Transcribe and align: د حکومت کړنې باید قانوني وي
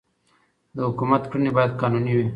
د 0.75 0.77
حکومت 0.87 1.23
کړنې 1.31 1.51
باید 1.57 1.77
قانوني 1.81 2.11
وي 2.17 2.27